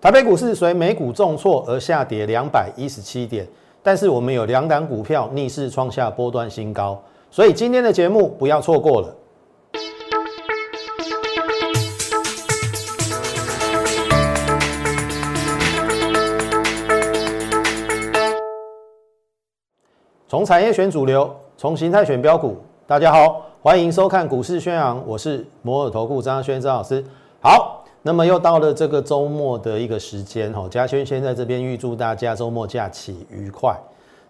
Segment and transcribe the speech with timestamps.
[0.00, 3.46] 台北股市随美股重挫而下跌两百一十七点，
[3.82, 6.98] 但是我们有两档股票逆势创下波段新高，
[7.30, 9.14] 所以今天的节目不要错过了。
[20.26, 22.56] 从产业选主流，从形态选标股。
[22.86, 27.04] 大家好，欢迎收看股市宣扬，我是摩尔投顾张轩张老师。
[27.42, 27.79] 好。
[28.02, 33.78] 那么又到了这个周末的一个时间哈，嘉轩先在这边预祝大家周末假期愉快。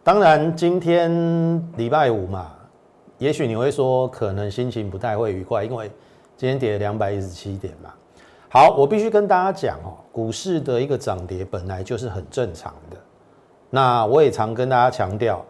[0.03, 1.09] 当然今天
[1.77, 2.51] 礼拜五嘛，
[3.19, 5.89] 也许你会说可能心情不太会愉快，因为
[6.37, 7.91] 今天跌了两百一十七点嘛。
[8.49, 12.97] 好，我必须跟大家讲哦，股市的一个涨跌本来就是很正常的。
[13.71, 15.45] 那我也常跟大家强调，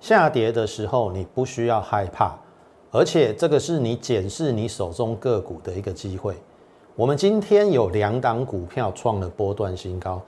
[0.00, 2.36] 下跌的时候你不需要害怕，
[2.90, 6.34] 而且这个是你检视你手中个股的一个机会。
[7.00, 10.20] 我们今天有两档股票创了波段新高，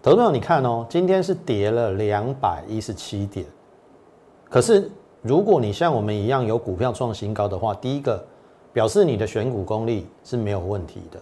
[0.00, 3.44] 投资朋友，你看哦，今天是跌了两百一十七点。
[4.48, 4.88] 可是
[5.20, 8.24] 如果你像我们一样有股票创新高的话，第一个
[8.72, 11.20] 表示你的选股功力是没有问题的。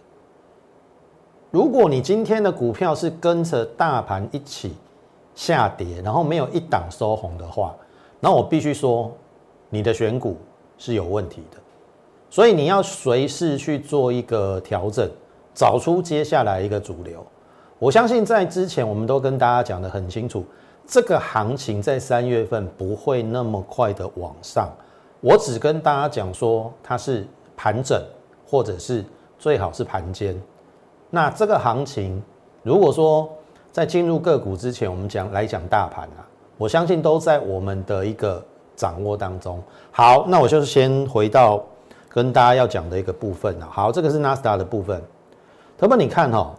[1.50, 4.74] 如果你今天的股票是跟着大盘一起
[5.34, 7.74] 下跌，然后没有一档收红的话，
[8.20, 9.10] 那我必须说
[9.70, 10.36] 你的选股
[10.76, 11.56] 是有问题的。
[12.30, 15.10] 所以你要随时去做一个调整，
[15.52, 17.26] 找出接下来一个主流。
[17.80, 20.44] 我相信在之前我们都跟大家讲的很清楚，
[20.86, 24.70] 这个行情在三月份不会那么快的往上。
[25.20, 28.00] 我只跟大家讲说它是盘整，
[28.46, 29.04] 或者是
[29.36, 30.40] 最好是盘间。
[31.10, 32.22] 那这个行情
[32.62, 33.28] 如果说
[33.72, 36.22] 在进入个股之前，我们讲来讲大盘啊，
[36.56, 38.40] 我相信都在我们的一个
[38.76, 39.60] 掌握当中。
[39.90, 41.60] 好，那我就是先回到。
[42.12, 45.00] 跟大家要讲的一个部分啊，好，这个是纳斯达的部分。
[45.78, 46.52] 特别你看哈，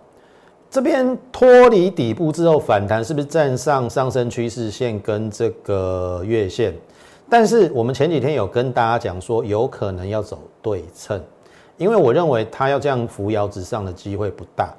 [0.69, 6.73] 这边脱离底部之后反弹，是不是站上上升趋势线跟这个月线？
[7.29, 11.21] 但是我们前几天有跟大家讲说，有可能要走对称，
[11.75, 14.73] 因为我认为它要这样扶摇直上的机会不大。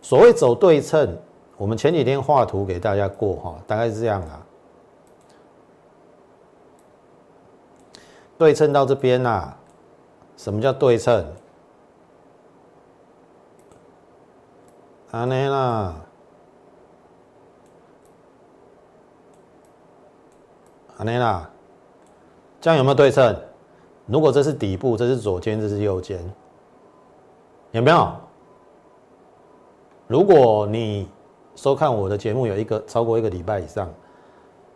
[0.00, 1.18] 所谓走对称，
[1.56, 4.40] 我们前几天画图给大家过哈，大概是这样啊，
[8.38, 9.52] 对称到这边呐。
[10.42, 11.24] 什么叫对称？
[15.12, 15.94] 安尼啦，
[20.96, 21.48] 安尼啦，
[22.60, 23.36] 这样有没有对称？
[24.06, 26.18] 如果这是底部，这是左肩，这是右肩，
[27.70, 28.12] 有没有？
[30.08, 31.08] 如果你
[31.54, 33.88] 收看我的节目有一个超过一个礼拜以上，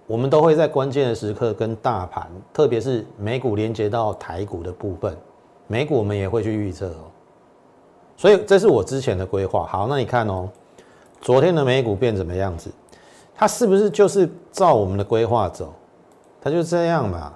[0.06, 5.16] 我们都会在关键的时刻跟大盘，特别是美股连接到台股的部分。
[5.66, 7.10] 美股我们也会去预测哦，
[8.16, 9.66] 所以这是我之前的规划。
[9.66, 10.48] 好，那你看哦，
[11.20, 12.70] 昨天的美股变怎么样子？
[13.34, 15.72] 它是不是就是照我们的规划走？
[16.40, 17.34] 它就这样嘛？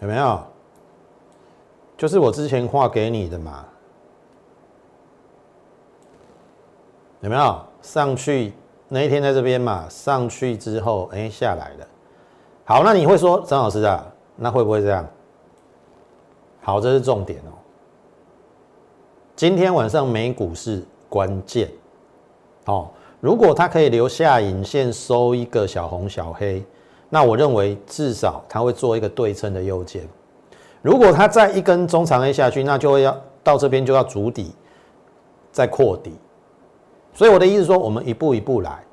[0.00, 0.40] 有没有？
[1.96, 3.66] 就是我之前画给你的嘛？
[7.20, 7.60] 有没有？
[7.82, 8.52] 上去
[8.88, 9.88] 那一天在这边嘛？
[9.88, 11.88] 上去之后，哎，下来了。
[12.68, 14.06] 好，那你会说张老师啊，
[14.36, 15.08] 那会不会这样？
[16.60, 17.56] 好，这是重点哦。
[19.34, 21.70] 今天晚上美股是关键，
[22.66, 22.90] 哦，
[23.20, 26.62] 如果它可以留下影线收一个小红小黑，
[27.08, 30.06] 那我认为至少它会做一个对称的右肩。
[30.82, 34.54] 如果它再一根中长 A 下去，那就会要到这边就要足底，
[35.50, 36.12] 再扩底。
[37.14, 38.84] 所以我的意思说，我们一步一步来。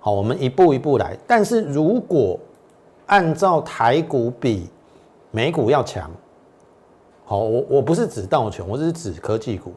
[0.00, 1.16] 好，我们一步一步来。
[1.26, 2.38] 但是如果
[3.06, 4.68] 按照台股比
[5.30, 6.10] 美股要强，
[7.24, 9.72] 好，我我不是指道琼，我只是指科技股。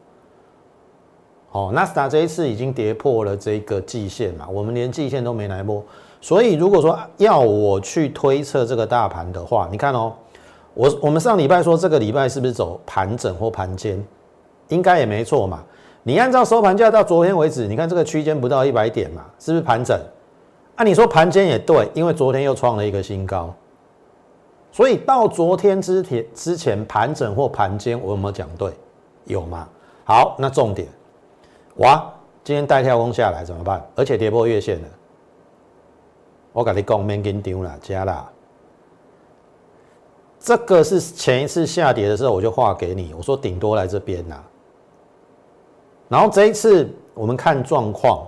[1.50, 5.84] 好，纳斯达这一次已经跌破了这个季线嘛，我们连季线都没来摸。
[6.20, 10.14] 所以如果说要我去推测这个大盘的话，你看哦，
[10.74, 14.04] 我我们上礼拜说这个礼拜是不是走盘整或盘间，
[14.70, 15.64] 应该也没错嘛。
[16.02, 20.00] 你按照收盘价到昨天为止，你看这个区间不到一百点嘛，是不是盘整？
[20.76, 23.54] 啊，你说盘间也对，因为昨天又创了一个新高，
[24.72, 28.72] 所以到昨天之前之前盘整或盘间，我有没有讲对？
[29.26, 29.68] 有吗？
[30.04, 30.88] 好，那重点，
[31.78, 32.12] 哇，
[32.44, 33.86] 今天带跳空下来怎么办？
[33.96, 34.88] 而且跌破月线了，
[36.52, 38.30] 我跟你讲，免紧张啦，加啦。
[40.40, 44.44] 这个是前一次下跌的时候，我就画给你，我说顶多来这边呐。
[46.10, 48.28] 然后这一次我们看状况，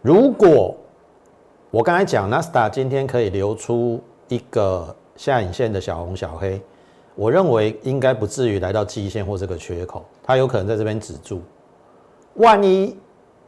[0.00, 0.74] 如果
[1.72, 6.60] 我刚才讲纳斯达今天可以留出一个下影线的小红小黑，
[7.16, 11.42] 我认为应该不至于来到季线或这个缺口，它有可能在这边止住。
[12.34, 12.96] 万一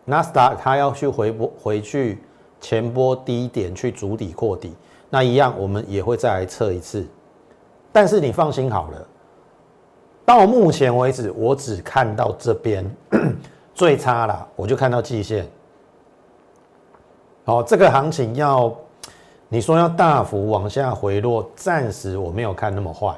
[0.04, 2.18] 纳斯达它要去回波回去
[2.60, 4.74] 前波低点去筑底扩底，
[5.08, 7.06] 那一样我们也会再来测一次。
[7.92, 9.06] 但是你放心好了，
[10.24, 12.84] 到目前为止我只看到这边
[13.74, 15.48] 最差了，我就看到季线。
[17.48, 18.70] 好，这个行情要
[19.48, 23.14] 你说要大幅往下回落，暂时我没有看那么坏。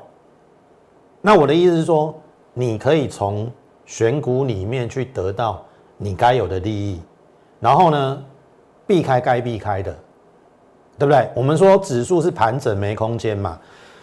[1.21, 2.15] 那我的意思是说，
[2.55, 3.51] 你可以从
[3.87, 5.61] 选股里面去得到
[5.97, 7.03] 你该有的利益，
[7.59, 8.25] 然后呢，
[8.87, 9.93] 避开该避开的，
[10.97, 11.29] 对不对？
[11.35, 13.59] 我们说指数是盘整没空间嘛，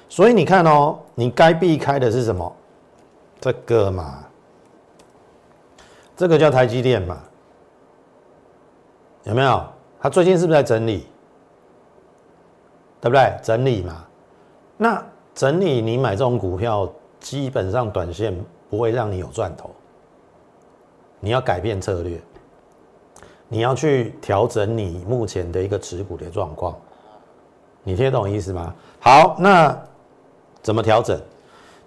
[0.10, 2.54] 所以你看哦，你该避开的是什么？
[3.40, 4.26] 这个嘛，
[6.18, 7.18] 这个叫台积电嘛，
[9.24, 9.64] 有没有？
[10.00, 11.08] 它最近是不是在整理？
[13.02, 13.34] 对不对？
[13.44, 14.06] 整理嘛，
[14.78, 16.92] 那整理你买这种股票。
[17.20, 18.32] 基本上短线
[18.70, 19.72] 不会让你有赚头，
[21.20, 22.22] 你要改变策略，
[23.50, 26.78] 你要去调整你目前的一个持股的状况，
[27.84, 28.74] 你听懂意思吗？
[29.00, 29.76] 好，那
[30.62, 31.20] 怎么调整？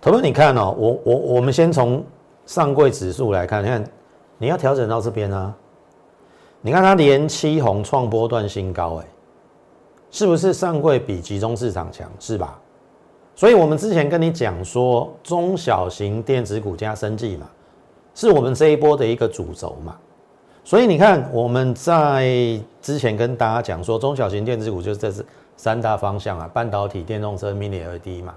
[0.00, 2.04] 头哥，你看哦，我我我们先从
[2.44, 3.84] 上柜指数来看，你看
[4.36, 5.54] 你要调整到这边啊，
[6.60, 9.06] 你看它连七红创波段新高，哎，
[10.10, 12.10] 是不是上柜比集中市场强？
[12.18, 12.58] 是吧？
[13.34, 17.48] 所以，我们之前跟你讲说，中小型电子股加生技嘛，
[18.14, 19.96] 是我们这一波的一个主轴嘛。
[20.62, 25.24] 所以你看，我们在之前跟大家讲说，中小型电子股就是这是
[25.56, 28.34] 三大方向啊，半导体、电动车、mini LED 嘛，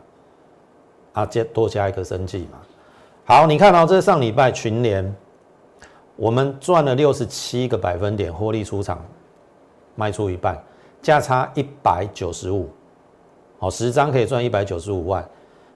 [1.12, 2.60] 啊，加多加一个生技嘛。
[3.26, 5.14] 好，你看到这上礼拜群联，
[6.16, 9.04] 我们赚了六十七个百分点，获利出场，
[9.96, 10.62] 卖出一半，
[11.02, 12.70] 价差一百九十五。
[13.60, 15.28] 好，十张可以赚一百九十五万，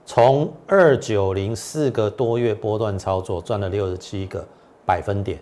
[0.04, 4.46] 从二九零四个多月波段操作赚了六十七个
[4.86, 5.40] 百分点。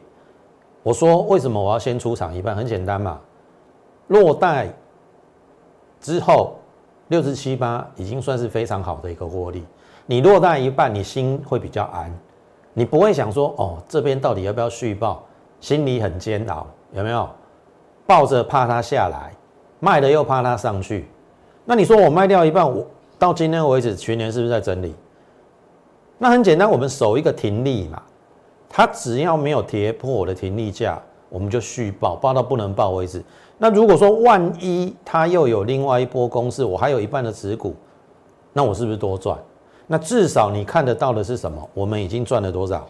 [0.82, 2.54] 我说为什么我要先出场一半？
[2.54, 3.20] 很简单嘛，
[4.06, 4.72] 落袋
[6.00, 6.56] 之后
[7.08, 9.64] 六十七八已经算是非常好的一个获利。
[10.06, 12.16] 你落袋一半，你心会比较安，
[12.78, 15.24] 你不会想说哦这边到底要不要续报，
[15.60, 17.26] 心里很煎熬，有没有？
[18.06, 19.32] 抱着怕它下来，
[19.80, 21.08] 卖了又怕它上去。
[21.64, 22.86] 那你说我卖掉一半，我
[23.18, 24.94] 到今天为止全年是不是在整理？
[26.18, 28.02] 那很简单，我们守一个停利嘛，
[28.68, 31.00] 它只要没有跌破我的停利价，
[31.30, 33.24] 我们就续报，报到不能报为止。
[33.56, 37.74] 那如果说万一它又有另外一波攻势，我还有一半的持股，
[38.52, 39.38] 那我是不是多赚？
[39.86, 41.68] 那至少你看得到的是什么？
[41.72, 42.86] 我们已经赚了多少？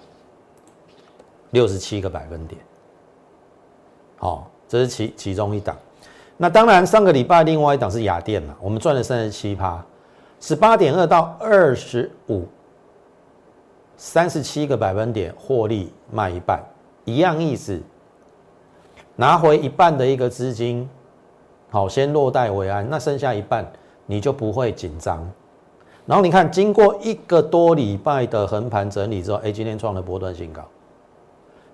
[1.51, 2.61] 六十七个百分点。
[4.19, 5.77] 好，这是其其中一档。
[6.39, 9.85] 那当然，上个礼拜另外一档是雅电嘛，我们赚了三十七趴，
[10.41, 12.47] 十八点二到二十五，
[13.97, 16.63] 三十七个百分点获利卖一半，
[17.05, 17.81] 一样意思，
[19.15, 20.89] 拿回一半的一个资金，
[21.71, 23.71] 好，先落袋为安，那剩下一半
[24.07, 25.31] 你就不会紧张。
[26.07, 30.63] 然后你看，经过一个多礼拜的横盘整理之后，哎，今天创了波段新高。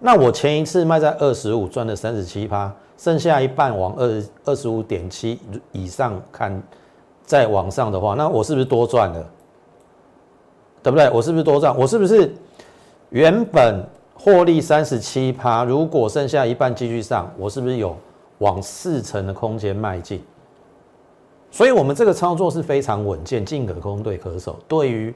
[0.00, 2.72] 那我前一次卖在二十五，赚了三十七趴。
[2.98, 5.36] 剩下一半往二二十五点七
[5.72, 6.62] 以上看，
[7.24, 9.26] 再往上的话，那我是不是多赚了？
[10.84, 11.10] 对不对？
[11.10, 11.76] 我是不是多赚？
[11.76, 12.32] 我是不是
[13.10, 15.64] 原本获利三十七趴？
[15.64, 17.96] 如果剩下一半继续上，我是不是有
[18.38, 20.22] 往四成的空间迈进？
[21.52, 24.58] 所以，我们这个操作是非常稳健，进可攻，退可守。
[24.66, 25.14] 对于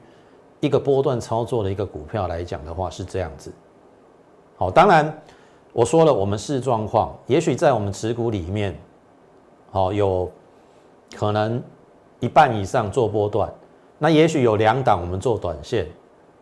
[0.60, 3.52] 一个波段操作的一个股票来讲的话，是这样子。
[4.56, 5.12] 好，当然。
[5.72, 8.74] 我说了，我们视状况，也许在我们持股里面，
[9.70, 10.26] 好有
[11.14, 11.62] 可能
[12.18, 13.52] 一半以上做波段，
[13.98, 15.86] 那也许有两档我们做短线，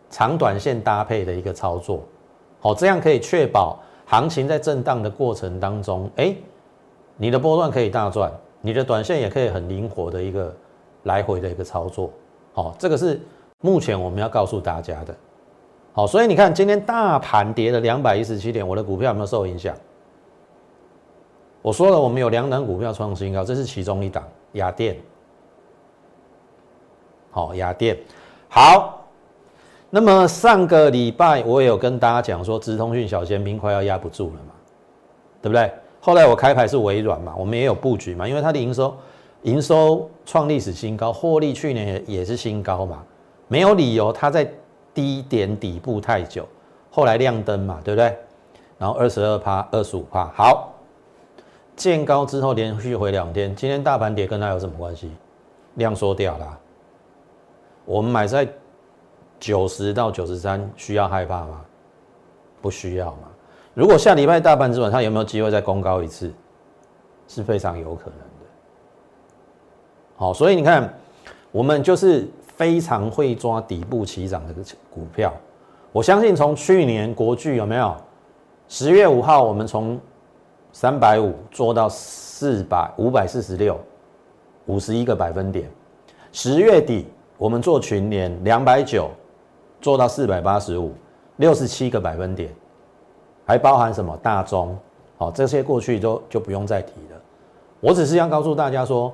[0.09, 1.99] 长短线搭配的一个操作，
[2.61, 6.33] 好，这样可以确保行情在震荡的过程当中，哎，
[7.17, 8.31] 你的波段可以大赚，
[8.65, 10.51] 你的短线也可以很灵活的一个
[11.03, 12.11] 来回的一个操作，
[12.51, 13.21] 好，这个是
[13.61, 15.15] 目前我们要告诉大家的。
[15.93, 19.75] 好，所以你看今天大盘跌了两百一十七点，我的股票有没有受影响？
[21.61, 24.97] 我说了，我们有两档股票创新高，这是其中一档，雅电。
[27.29, 27.95] 好，雅电。
[28.49, 29.05] 好，
[29.91, 34.53] 那么上个礼拜我也有跟大家讲说，直通讯小尖兵快要压不住了嘛，
[35.39, 35.71] 对不对？
[36.05, 38.95] 后来我开牌是微软嘛，我们也有布局嘛，因为它的营收
[39.41, 43.03] 营收创历史新高，获利去年也也是新高嘛，
[43.47, 44.47] 没有理由它在。
[44.95, 46.47] 低点底部太久，
[46.89, 48.17] 后来亮灯嘛，对不对？
[48.77, 50.73] 然后二十二趴、二十五趴，好，
[51.75, 55.11] 见高之后连续回两天，今天大盘跌跟它有什么关系？
[55.73, 56.57] 量缩掉了。
[57.83, 58.47] 我们买在
[59.37, 61.65] 九十到九十三需要害怕吗？
[62.61, 63.27] 不需要嘛。
[63.75, 66.33] 如果下礼拜大盘之晚，它有没有机会再攻高一次？
[67.27, 68.45] 是非常有可能的。
[70.15, 70.91] 好，所以你看，
[71.51, 74.53] 我们就是非常会抓底部起涨的
[74.89, 75.33] 股票。
[75.91, 77.93] 我相信从去年国巨有没有？
[78.69, 79.99] 十月五号我们从
[80.71, 83.77] 三百五做到四百五百四十六，
[84.67, 85.69] 五十一个百分点。
[86.31, 89.09] 十月底我们做群联两百九
[89.81, 90.93] 做到四百八十五，
[91.37, 92.49] 六十七个百分点。
[93.45, 94.75] 还包含什么大中，
[95.17, 97.21] 好这些过去都就不用再提了。
[97.79, 99.13] 我只是要告诉大家说，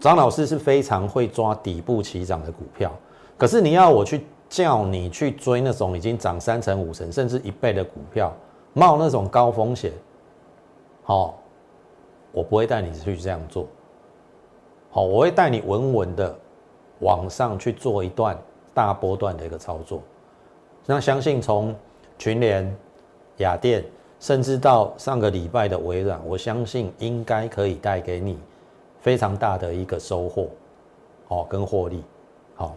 [0.00, 2.90] 张老师是非常会抓底部起涨的股票。
[3.38, 8.34] 可是你要我去叫你去追那种已经涨三成、五成甚至一倍的股票，
[8.72, 9.92] 冒那种高风险，
[11.04, 11.38] 好，
[12.32, 13.68] 我不会带你去这样做。
[14.90, 16.36] 好，我会带你稳稳的
[16.98, 18.36] 往上去做一段
[18.74, 20.02] 大波段的一个操作。
[20.86, 21.72] 那相信从
[22.18, 22.76] 群联。
[23.38, 23.84] 雅电，
[24.20, 28.38] 甚至到上个礼拜的微软，我相信应该可以带给你
[29.00, 30.48] 非常大的一个收获，
[31.28, 32.02] 哦，跟获利。
[32.54, 32.76] 好，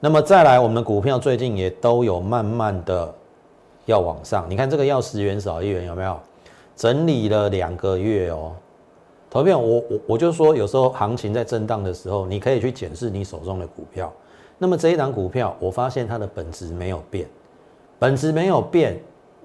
[0.00, 3.12] 那么再来，我们的股票最近也都有慢慢的
[3.86, 4.46] 要往上。
[4.48, 6.18] 你看这个要十元少一元有没有？
[6.76, 8.52] 整理了两个月哦。
[9.28, 14.10] 投票，我我我就说，有时候行情在震荡的时候，你可以去检视你手中的股票。
[14.56, 17.28] 那么这一档股票，我发现它的本质没有变，
[17.98, 18.98] 本质没有变。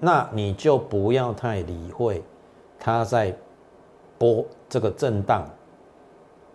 [0.04, 2.22] 那你就不要太理会，
[2.78, 3.34] 它在
[4.18, 5.48] 波这个震荡，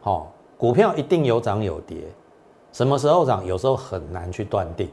[0.01, 1.98] 好，股票一定有涨有跌，
[2.72, 4.88] 什么时候涨，有时候很难去断定，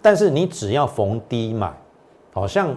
[0.00, 1.76] 但是你只要逢低买，
[2.32, 2.72] 好像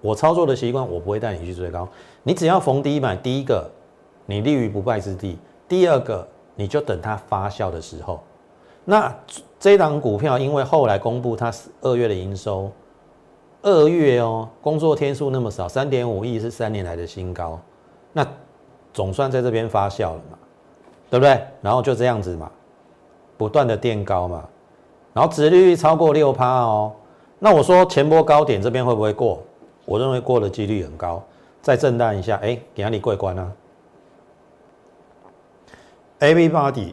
[0.00, 1.88] 我操作的习惯，我不会带你去追高，
[2.24, 3.70] 你只要逢低买，第一个
[4.24, 8.18] 你立于不败之地，第二个你就等它发酵的时候，
[8.84, 9.16] 那
[9.60, 12.68] 这档股票因为后来公布它二月的营收。
[13.62, 17.58] 二月哦，工作天数那么少，三点五亿是三年来的新高，
[18.12, 18.26] 那
[18.92, 20.38] 总算在这边发酵了嘛，
[21.10, 21.40] 对不对？
[21.60, 22.50] 然后就这样子嘛，
[23.36, 24.48] 不断的垫高嘛，
[25.12, 26.92] 然后殖利率超过六趴哦，
[27.38, 29.42] 那我说前波高点这边会不会过？
[29.84, 31.22] 我认为过的几率很高，
[31.60, 33.52] 再震荡一下，哎，给哪里过关呢
[36.20, 36.92] ？A B Body，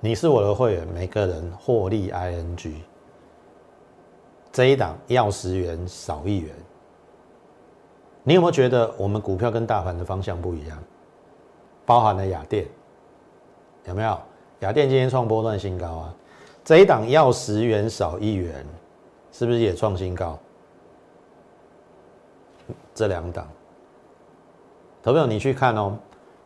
[0.00, 2.74] 你是我的会员，每个人获利 I N G。
[4.52, 6.54] 这一档要十元少一元，
[8.24, 10.78] 你有没有觉得我们股票跟大盘的方向不一样？
[11.86, 12.66] 包含了雅电，
[13.84, 14.18] 有没有？
[14.60, 16.14] 雅电今天创波段新高啊！
[16.62, 18.64] 这一档要十元少一元，
[19.32, 20.38] 是不是也创新高？
[22.94, 23.48] 这两档，
[25.02, 25.96] 投票你去看哦，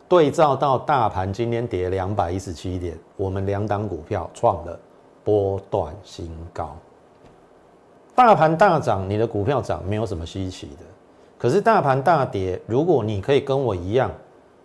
[0.08, 4.78] 对照到大盘今天跌两百一十七点，我们两档股票创了
[5.24, 6.76] 波段新高。
[8.14, 10.84] 大盘大涨，你的股票涨没有什么稀奇的。
[11.36, 14.10] 可是大盘大跌，如果你可以跟我一样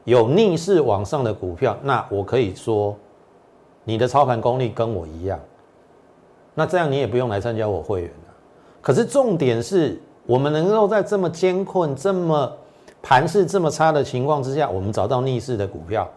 [0.04, 2.96] 有逆势往上的股票，那我可以说
[3.84, 5.40] 你的操盘功力跟我一样。
[6.54, 8.34] 那这样你也不用来参加我会员了。
[8.82, 12.52] 可是重点是我们能够在这么艰困、这么
[13.02, 16.08] 盘势这么差的情况之下，我们找到逆势的股票，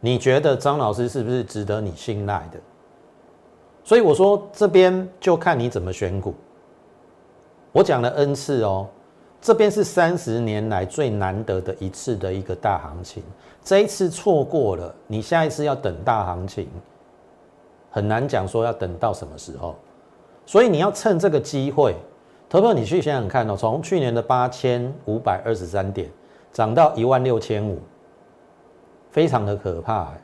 [0.00, 2.58] 你觉得张老师是不是值得你信赖的？
[3.84, 6.34] 所以我说这边就看你怎么选股。
[7.74, 8.86] 我讲了 N 次哦，
[9.40, 13.20] 这边是三十年来最难得的一次的一个大行情，
[13.64, 16.68] 这一次错过了，你下一次要等大行情，
[17.90, 19.74] 很难讲说要等到什么时候，
[20.46, 21.96] 所以你要趁这个机会，
[22.48, 26.08] 投票你去想想看哦，从去年的八千五百二十三点
[26.52, 27.80] 涨到一万六千五，
[29.10, 30.20] 非常的可怕哎，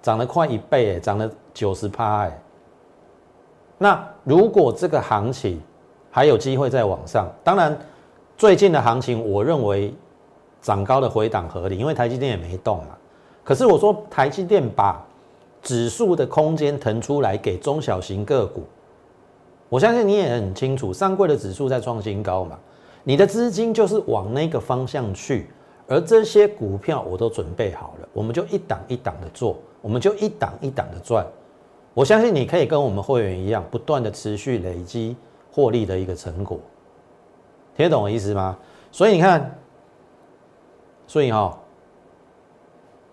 [0.00, 2.40] 涨了快一倍哎，涨了九十趴哎，
[3.78, 5.60] 那如果这个行情，
[6.14, 7.74] 还有机会再往上，当然，
[8.36, 9.94] 最近的行情，我认为
[10.60, 12.88] 涨高的回档合理，因为台积电也没动嘛。
[13.42, 15.02] 可是我说台积电把
[15.62, 18.62] 指数的空间腾出来给中小型个股，
[19.70, 22.58] 我相信你也很清楚，上柜的指数在创新高嘛，
[23.04, 25.46] 你的资金就是往那个方向去，
[25.88, 31.26] 而这些股票我都准备好了，我们就一档一档的做，我们就一档一档的赚。
[31.94, 35.16] 我相信你可以跟我们会员一样，不断的持续累积。
[35.52, 36.58] 获利的一个成果，
[37.76, 38.56] 听得懂我意思吗？
[38.90, 39.54] 所以你看，
[41.06, 41.56] 所以哈，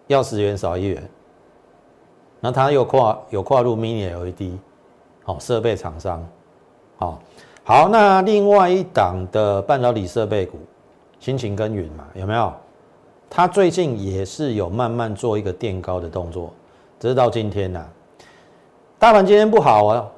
[0.07, 1.09] 要十元少一元，
[2.39, 4.57] 那他又跨有跨入 mini LED，
[5.23, 6.25] 好设备厂商，
[6.97, 7.21] 好，
[7.63, 10.57] 好，那另外一档的半导体设备股，
[11.19, 12.53] 辛勤耕耘嘛，有没有？
[13.29, 16.51] 它最近也是有慢慢做一个垫高的动作，
[16.99, 17.85] 直到今天呐，
[18.97, 20.11] 大盘今天不好啊。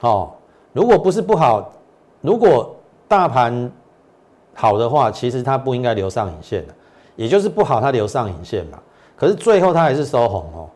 [0.00, 0.32] 哦，
[0.78, 1.72] 如果不是不好，
[2.20, 2.72] 如果
[3.08, 3.68] 大盘
[4.54, 6.74] 好的话，其实它不应该留上影线的，
[7.16, 8.80] 也就是不好它留上影线嘛。
[9.16, 10.70] 可是最后它还是收红哦。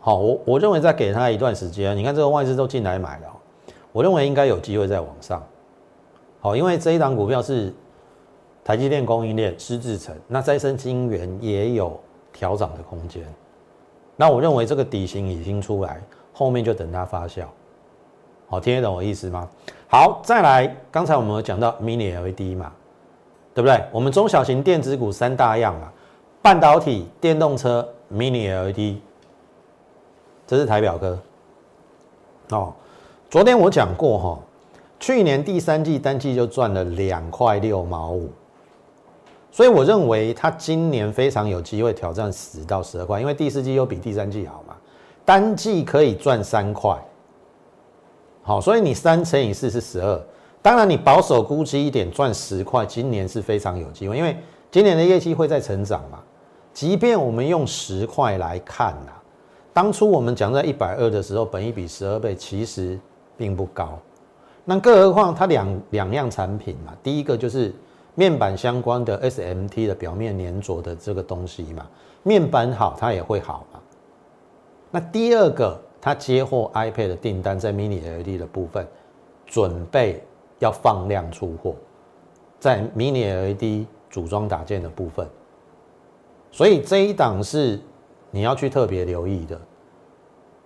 [0.00, 3.26] 好，我我认为再给它一段时间，你看这个外资都进来买了，
[3.92, 5.42] 我认为应该有机会再往上。
[6.40, 7.74] 好，因为这一档股票是
[8.64, 12.00] 台积电供应链、施制成，那再生晶圆也有
[12.32, 13.22] 调涨的空间。
[14.16, 16.00] 那我认为这个底型已经出来，
[16.32, 17.44] 后面就等它发酵。
[18.48, 19.48] 好，听得懂我意思吗？
[19.88, 22.72] 好，再来，刚才我们有讲到 Mini LED 嘛，
[23.52, 23.82] 对不对？
[23.90, 25.90] 我们中小型电子股三大样嘛，
[26.40, 28.98] 半导体、电动车、Mini LED，
[30.46, 31.18] 这是台表哥。
[32.50, 32.72] 哦，
[33.28, 34.38] 昨天我讲过哈，
[35.00, 38.30] 去年第三季单季就赚了两块六毛五，
[39.50, 44.76] 所以我认为它今年非常有机会挑战十到十二块，因为第四季又比第三季好嘛，
[45.24, 46.96] 单季可以赚三块。
[48.46, 50.22] 好，所以你三乘以四是十二。
[50.62, 54.36] 当然，你保守估计一点，赚十块，今年是非常有机会，因为
[54.70, 56.20] 今年的业绩会在成长嘛。
[56.72, 59.10] 即便我们用十块来看呐，
[59.72, 62.96] 当初我们讲在一百二的时候，本一比十二倍，其实
[63.36, 63.98] 并不高。
[64.64, 67.74] 那更何况它两两样产品嘛，第一个就是
[68.14, 71.84] 面板相关的 SMT 的表面粘着的这个东西嘛，
[72.22, 73.80] 面板好，它也会好嘛。
[74.92, 75.76] 那第二个。
[76.06, 78.86] 他接获 iPad 的订单，在 Mini LED 的部分，
[79.44, 80.22] 准备
[80.60, 81.74] 要放量出货，
[82.60, 85.28] 在 Mini LED 组装打件的部分，
[86.52, 87.80] 所以这一档是
[88.30, 89.60] 你要去特别留意的。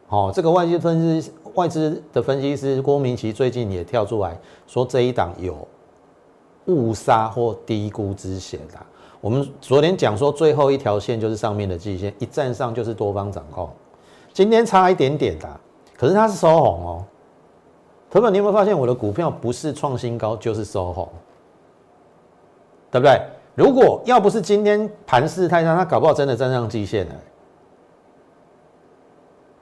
[0.09, 5.67] 好，这个外资分析外资的分析师郭明奇最近也跳出来说，这一档有
[6.67, 8.75] 误杀或低估之嫌的。
[9.23, 13.71] 我们昨天讲说，最后一条线就是上面的季线，一站上就是多方掌控。
[14.33, 15.49] 今天差一点点的，
[15.97, 17.05] 可是它是收红哦。
[18.11, 21.09] 朋友们，你有没有发现我的股票不是创新高就是收红，
[22.91, 23.21] 对不对？
[23.55, 27.15] 如果要不是今天盘势太差，它搞不好真的站上季线了。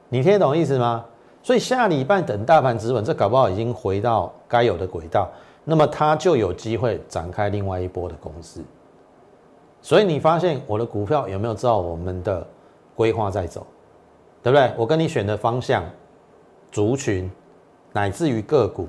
[0.09, 1.05] 你听得懂意思吗？
[1.42, 5.29] 所以下礼拜等大盘止稳，这搞不好已经回到该有的轨道，
[5.64, 8.62] 那么它就有机会展开另外一波的攻势。
[9.81, 12.47] 所以你发现我的股票有没有照我们的
[12.95, 13.66] 规划在走？
[14.42, 14.72] 对不对？
[14.77, 15.85] 我跟你选的方向、
[16.70, 17.31] 族群，
[17.92, 18.88] 乃至于个股，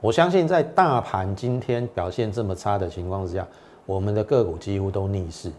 [0.00, 3.46] 我相信在大盘今天表现这么差的情况之下，
[3.86, 5.50] 我们的个股几乎都逆势。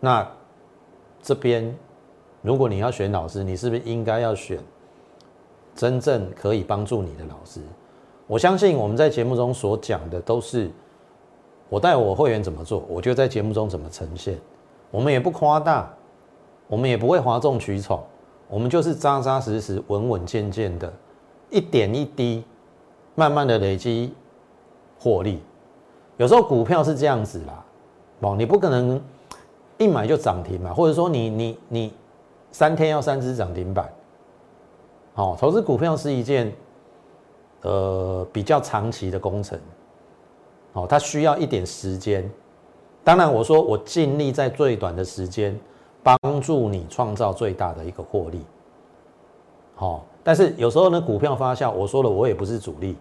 [0.00, 0.28] 那
[1.22, 1.74] 这边，
[2.40, 4.58] 如果你要选老师，你是不是应该要选
[5.74, 7.60] 真正可以帮助你的老师？
[8.26, 10.70] 我相信我们在节目中所讲的都是
[11.68, 14.38] 我带我会员怎么做，我就在节目中怎么呈现，
[14.90, 15.94] 我们也不夸大。
[16.72, 18.02] 我们也不会哗众取宠，
[18.48, 20.90] 我们就是扎扎实实、稳稳健健的，
[21.50, 22.42] 一点一滴，
[23.14, 24.14] 慢慢的累积
[24.98, 25.42] 获利。
[26.16, 27.62] 有时候股票是这样子啦，
[28.20, 28.98] 哦，你不可能
[29.76, 31.92] 一买就涨停嘛，或者说你你你
[32.52, 33.92] 三天要三只涨停板，
[35.16, 36.50] 哦，投资股票是一件
[37.60, 39.60] 呃比较长期的工程，
[40.72, 42.26] 哦，它需要一点时间。
[43.04, 45.54] 当然，我说我尽力在最短的时间。
[46.02, 48.40] 帮助你创造最大的一个获利，
[49.76, 52.96] 好，但是有时候呢，股票发酵，我说了，我也不是主力，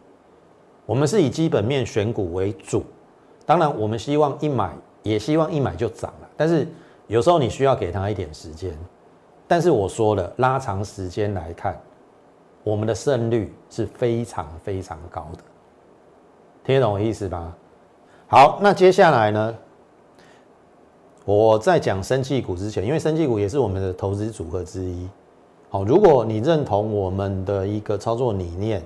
[0.86, 2.84] 我们是以基本面选股为主，
[3.46, 6.68] 当然我们希望一买，也希望一买就涨了，但是
[7.08, 8.78] 有时候你需要给他一点时间，
[9.48, 11.80] 但是我说了，拉长时间来看，
[12.64, 15.44] 我们的胜率是非常非常高的，
[16.64, 17.52] 听得懂我意思吧？
[18.28, 19.58] 好，那接下来呢？
[21.24, 25.08] 我在讲生气股之前，因为生气股也是我们的投资组合之一。
[25.70, 28.84] 好，如果你认同我们的一个操作理念，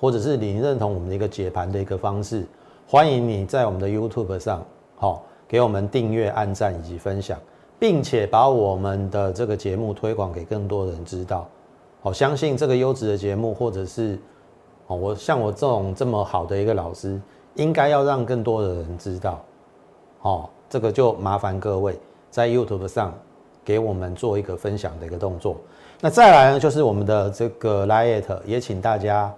[0.00, 2.46] 或者是你认同我们的一个解盘的一个方式，
[2.88, 4.64] 欢迎你在我们的 YouTube 上，
[4.96, 7.38] 好，给我们订阅、按赞以及分享，
[7.78, 11.46] 并且把我们的这个节目推广给更多人知道。
[12.00, 14.18] 好，相信这个优质的节目，或者是，
[14.86, 17.20] 哦，我像我这种这么好的一个老师，
[17.56, 19.44] 应该要让更多的人知道。
[20.18, 20.50] 好。
[20.74, 21.96] 这个就麻烦各位
[22.32, 23.14] 在 YouTube 上
[23.64, 25.56] 给我们做一个分享的一个动作。
[26.00, 29.32] 那再来呢，就是我们的这个 l i t 也请大家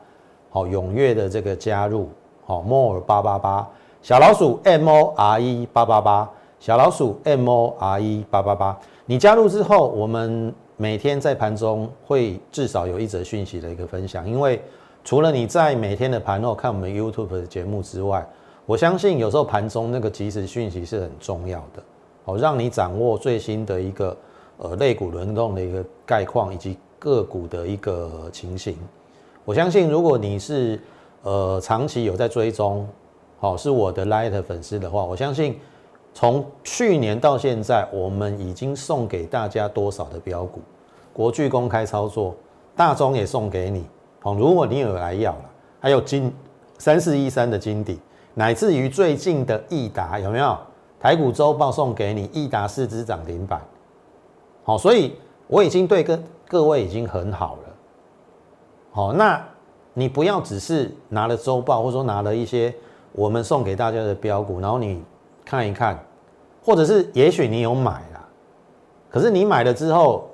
[0.49, 2.09] 好踊跃的这个加入，
[2.47, 3.69] 好 More 八八八
[4.01, 8.79] 小老鼠 M O R E 八八八小老鼠 M O R E 八八八。
[9.05, 14.59] 你加入之后，我们每天在盘中会至少有一则讯息的一个分享，因为
[15.05, 18.27] 除了你在每天的盘后看我们 YouTube 的节目之外，
[18.67, 21.83] 我相信有时候盘中那个即时讯息是很重要的，
[22.25, 24.17] 好让你掌握最新的一个
[24.59, 28.77] 呃类股轮动的一个概况，以及个股的一个情形。
[29.45, 30.81] 我相信，如果你是
[31.23, 32.89] 呃长期有在追踪，
[33.39, 35.61] 好是我的 Light 粉丝的话，我相信
[36.13, 40.61] 从去年到现在，我们已经送给大家多少的标股？
[41.13, 42.35] 国巨公开操作，
[42.75, 43.87] 大中也送给你。
[44.21, 46.35] 好，如果你有来要了，还有金
[46.79, 48.01] 三四一三的金底，
[48.39, 50.59] 乃至于最近的益达有没有？
[51.01, 53.63] 台股周报送给你，益达四只涨停板。
[54.63, 57.75] 好，所以我已经对各各位已经很好了。
[58.91, 59.43] 好，那
[59.95, 62.75] 你不要只是拿了周报，或者说拿了一些
[63.13, 65.03] 我们送给大家的标股，然后你
[65.45, 65.99] 看一看，
[66.63, 68.29] 或者是也许你有买了，
[69.11, 70.29] 可是你买了之后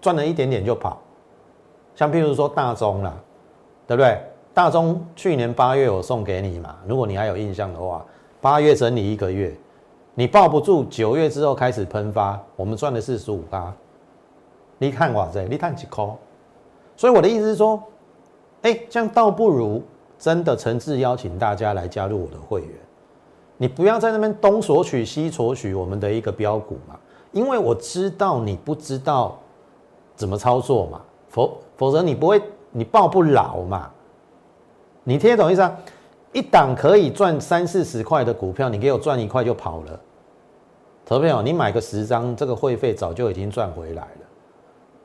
[0.00, 0.98] 赚了一点点就跑，
[1.94, 3.14] 像譬如说大中啦，
[3.86, 4.22] 对不对？
[4.52, 8.04] 大中去年八月我送给你嘛，如果你还有印象的话，
[8.40, 9.56] 八月整理一个月，
[10.14, 13.72] 你抱不住，九月之后开始喷发，我们赚的是十五八，
[14.78, 16.10] 你看哇塞，你看几颗？
[16.96, 17.80] 所以我的意思是说，
[18.62, 19.82] 哎，这样倒不如
[20.18, 22.70] 真的诚挚邀请大家来加入我的会员。
[23.56, 26.98] 你不要在那边东索取西索取我们的一个标股嘛，
[27.30, 29.38] 因为我知道你不知道
[30.16, 33.90] 怎么操作嘛，否否则你不会你抱不牢嘛。
[35.04, 35.78] 你听得懂意思啊？
[36.32, 40.00] 一档可以赚三四十块的股票，你给我赚一块就跑了，
[41.04, 44.20] 投朋友，你买个十张，这个会费早就已经赚回来了。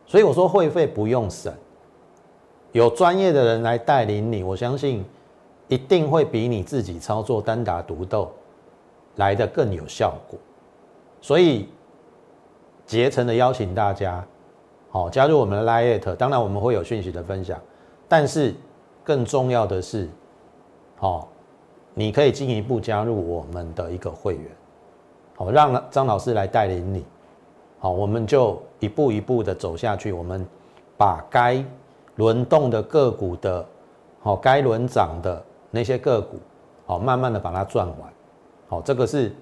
[0.05, 1.51] 所以我说会费不用省。
[2.73, 5.03] 有专业的人来带领你，我相信
[5.67, 8.31] 一定会比你自己操作单打独斗
[9.15, 10.37] 来的更有效果。
[11.21, 11.67] 所以
[12.85, 14.23] 竭诚的邀请大家，
[14.91, 17.59] 好加入我们的 Lite，当然我们会有讯息的分享，
[18.07, 18.53] 但是
[19.05, 20.09] 更重要的是，
[20.97, 21.29] 好，
[21.93, 24.51] 你可以进一步加入我们的一个会员，
[25.37, 27.05] 好让张老师来带领你，
[27.79, 30.45] 好，我们就一步一步的走下去，我们
[30.97, 31.63] 把该。
[32.17, 33.65] 轮动的个股的，
[34.21, 36.37] 好，该轮涨的那些个股，
[36.85, 38.13] 好，慢慢的把它赚完，
[38.69, 39.35] 好，这个是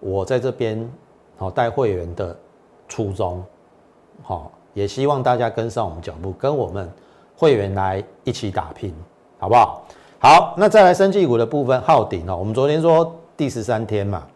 [0.00, 0.90] 我在这边
[1.36, 2.36] 好带会员的
[2.88, 3.40] 初衷，
[4.24, 6.90] 好，也希望大家跟上我们脚步，跟我们
[7.38, 8.92] 会员来一起打拼，
[9.38, 9.84] 好不好？
[10.18, 14.26] 好，那再来生技股的部分，昊鼎哦，我们昨天说第十三天嘛，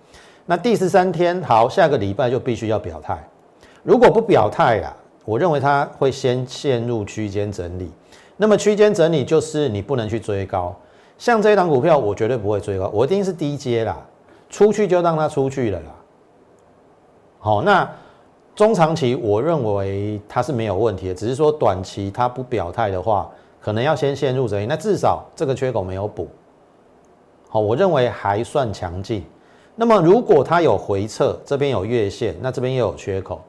[0.46, 3.18] 那第十三天好，下个礼拜就必须要表态，
[3.82, 4.94] 如果不表态啦。
[5.24, 7.88] 我认为它会先陷入区间整理，
[8.36, 10.74] 那么区间整理就是你不能去追高，
[11.16, 13.96] 像这一档股票我绝对不会追高，我一定是低阶啦，
[14.50, 15.86] 出去就让它出去了啦。
[17.38, 17.88] 好，那
[18.54, 26.28] 中长期我认为它是没有问题的，只是说短期它不表态的话，可能要先陷入整理，那至少这个缺口没有补。
[27.48, 29.24] 好，我认为还算强劲。
[29.74, 33.40] 那么如果它有回撤，这边有月线，那这边又有缺口。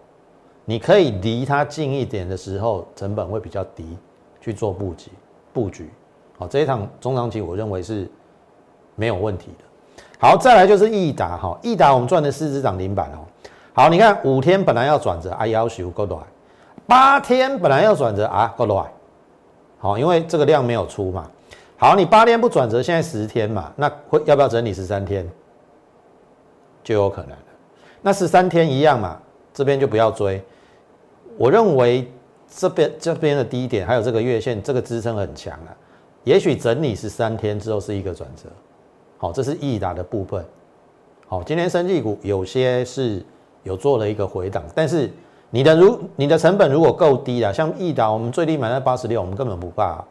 [0.63, 3.97] 你可以离它近一点的时候，成本会比较低，
[4.39, 5.11] 去做布局
[5.51, 5.89] 布局。
[6.37, 8.09] 好，这一场中长期我认为是
[8.95, 10.03] 没有问题的。
[10.17, 13.19] 好，再来就是易达哈，易达我们赚的四只涨停板哦。
[13.75, 16.21] 好，你看五天本来要转折啊，要求够短；
[16.85, 18.87] 八天本来要转折啊，够短。
[19.79, 21.29] 好，因为这个量没有出嘛。
[21.75, 25.27] 好，你八天不转折，现在十天嘛，那会要不要整理十三天？
[26.83, 27.35] 就有可能。
[28.01, 29.19] 那十三天一样嘛，
[29.51, 30.41] 这边就不要追。
[31.35, 32.07] 我认为
[32.47, 35.73] 这边这边的低点还有这个月线，这个支撑很强啊。
[36.23, 38.47] 也许整理十三天之后是一个转折。
[39.17, 40.45] 好，这是易达的部分。
[41.27, 43.25] 好，今天生技股有些是
[43.63, 45.11] 有做了一个回档，但是
[45.49, 50.03] 你的如你的成本如果够低啊，像易达我们最低买在八十六，我们根本不怕。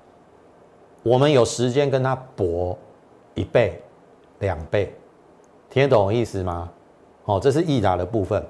[1.03, 2.79] 我们有时间跟他搏
[3.35, 3.83] 一倍、
[4.39, 4.95] 两倍，
[5.69, 6.71] 听得懂我意思吗？
[7.25, 8.41] 好，这是易达的部分。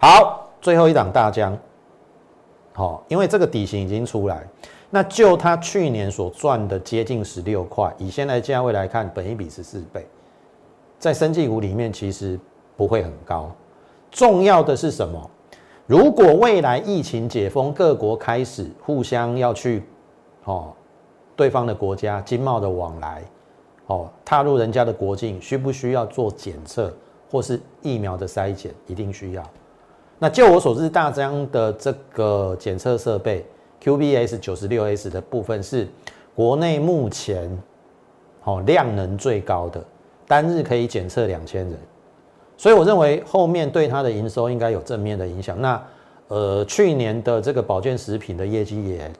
[0.00, 1.56] 好，最后一档大疆。
[2.72, 4.46] 好，因为这个底型已经出来，
[4.88, 10.06] 那就他去年所赚的接近十六块，以现在价位来看，本一比十四倍，
[10.98, 12.40] 在生技股里面其实
[12.76, 13.50] 不会很高。
[14.10, 15.30] 重要的是什么？
[15.86, 19.82] 如果未来疫情解封，各国开始互相要去，
[20.44, 20.72] 哦，
[21.34, 23.22] 对方的国家经贸的往来，
[23.86, 26.94] 哦，踏入人家的国境，需不需要做检测
[27.30, 28.74] 或是疫苗的筛检？
[28.86, 29.42] 一定需要。
[30.18, 33.46] 那就我所知，大疆的这个检测设备
[33.82, 35.88] QBS 九十六 S 的部分是
[36.34, 37.56] 国内目前
[38.44, 39.82] 哦量能最高的，
[40.26, 41.78] 单日可以检测两千人，
[42.58, 45.58] 所以我认为后面对它的营收应该有正面的影响。
[45.62, 45.82] 那
[46.26, 49.10] 呃，去年的这个保健食品的业绩也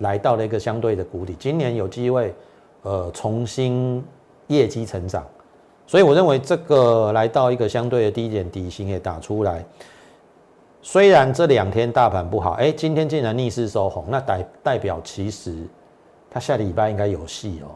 [0.00, 2.34] 来到了一个相对的谷底，今年有机会
[2.82, 4.04] 呃重新
[4.48, 5.24] 业绩成长，
[5.86, 9.64] 所以我认为这个来到一个相对的低点，底薪也打出来。
[10.82, 15.56] 虽然这两天大盘不好，哎，今天竟然逆势收红，那代代表其实
[16.28, 17.72] 它下礼拜应该有戏哦。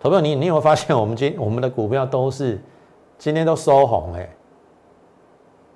[0.00, 2.58] 投票，你你有没有发现我们今我们的股票都是
[3.18, 4.28] 今天都收红哎？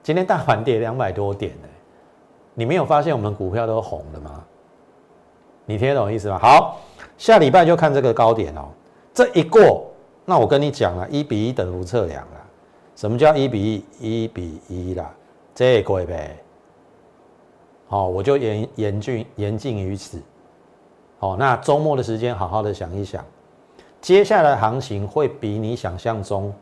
[0.02, 1.68] 今天大盘跌两百多点哎，
[2.54, 4.44] 你没有发现我们股票都红了吗？
[5.66, 6.38] 你听得懂意思吗？
[6.38, 6.78] 好，
[7.18, 8.68] 下礼拜就看这个高点哦。
[9.12, 9.84] 这一过，
[10.24, 12.40] 那我跟你讲了，一比一等幅测量了。
[12.94, 14.24] 什么叫一比一？
[14.24, 15.12] 一比一啦。
[15.54, 16.36] 这贵呗，
[17.86, 20.20] 好，我就严严峻严禁于此。
[21.18, 23.24] 好，那周末的时间，好好的想一想，
[24.00, 26.52] 接下来行情会比你想象中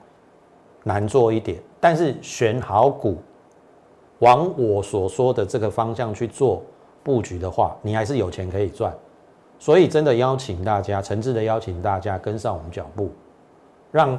[0.82, 3.18] 难做一点，但是选好股，
[4.20, 6.62] 往我所说的这个方向去做
[7.02, 8.92] 布局的话，你还是有钱可以赚。
[9.58, 13.10] 所以真的邀请大家，诚挚的邀请大家跟上我们脚步，
[13.92, 14.18] 让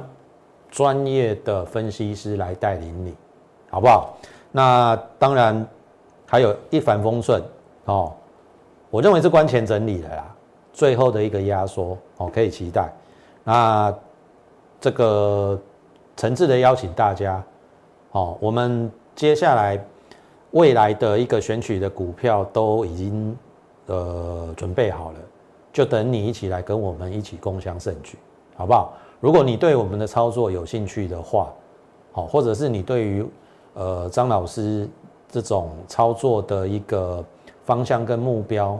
[0.70, 3.14] 专业的分析师来带领你，
[3.70, 4.16] 好不好？
[4.52, 5.66] 那当然
[6.26, 7.42] 还有一帆风顺
[7.86, 8.12] 哦，
[8.88, 10.32] 我认为是关前整理的啦，
[10.72, 12.88] 最后的一个压缩哦，可以期待。
[13.42, 13.92] 那
[14.80, 15.60] 这个
[16.16, 17.42] 诚挚的邀请大家
[18.12, 19.82] 哦，我们接下来
[20.52, 23.36] 未来的一个选取的股票都已经
[23.86, 25.18] 呃准备好了，
[25.72, 28.18] 就等你一起来跟我们一起共享盛举，
[28.56, 28.92] 好不好？
[29.20, 31.52] 如果你对我们的操作有兴趣的话，
[32.12, 33.26] 好，或者是你对于
[33.74, 34.86] 呃，张老师
[35.30, 37.24] 这种操作的一个
[37.64, 38.78] 方向跟目标，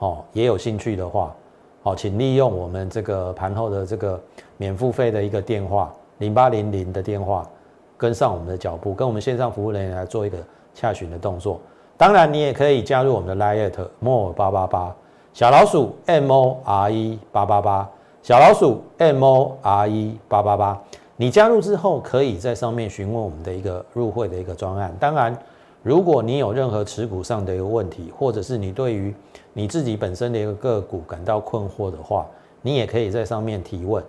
[0.00, 1.34] 哦，也有兴趣的话，
[1.82, 4.20] 好，请利用我们这个盘后的这个
[4.58, 7.48] 免付费的一个电话零八零零的电话，
[7.96, 10.38] 跟上我们的脚步，跟我们线上服务人员来做一个
[10.74, 11.60] 洽询的动作。
[11.96, 14.94] 当然，你也可以加入我们的 liat more 八八八
[15.32, 17.88] 小老鼠 m o r e 八八八
[18.22, 20.80] 小老鼠 m o r e 八八八。
[21.16, 24.94] 你加入之后，可以在上面询问我们的一个入会的一个专案。
[25.00, 25.36] 当然，
[25.82, 29.12] 如果你有任何持股上的一个问题，或者是你对于
[29.52, 32.24] 你自己本身的一个个股感到困惑的话，
[32.62, 34.02] 你也可以在上面提问。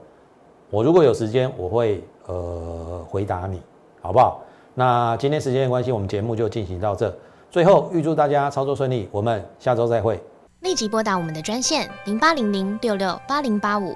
[0.70, 3.62] 我如果有时间，我会呃回答你，
[4.02, 4.42] 好不好？
[4.76, 7.14] 那今天时间的关系，我们节目就进行到这。
[7.50, 10.22] 最后，预祝大家操作顺利，我们下周再会。
[10.62, 13.96] 立即拨打我们的专线零八零零六六八零八五。